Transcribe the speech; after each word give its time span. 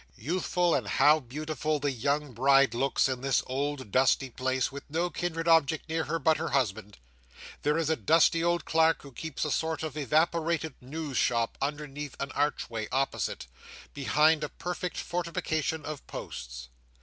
Youthful, 0.17 0.73
and 0.73 0.87
how 0.87 1.19
beautiful, 1.19 1.77
the 1.79 1.91
young 1.91 2.33
bride 2.33 2.73
looks, 2.73 3.07
in 3.07 3.21
this 3.21 3.43
old 3.45 3.91
dusty 3.91 4.31
place, 4.31 4.71
with 4.71 4.81
no 4.89 5.11
kindred 5.11 5.47
object 5.47 5.87
near 5.87 6.05
her 6.05 6.17
but 6.17 6.37
her 6.37 6.49
husband. 6.49 6.97
There 7.61 7.77
is 7.77 7.87
a 7.87 7.95
dusty 7.95 8.43
old 8.43 8.65
clerk, 8.65 9.03
who 9.03 9.11
keeps 9.11 9.45
a 9.45 9.51
sort 9.51 9.83
of 9.83 9.95
evaporated 9.95 10.73
news 10.81 11.17
shop 11.17 11.55
underneath 11.61 12.15
an 12.19 12.31
archway 12.31 12.87
opposite, 12.91 13.45
behind 13.93 14.43
a 14.43 14.49
perfect 14.49 14.97
fortification 14.97 15.85
of 15.85 16.07
posts. 16.07 16.69